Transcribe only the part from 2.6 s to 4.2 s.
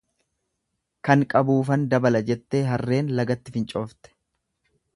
harreen lagatti fincoofte.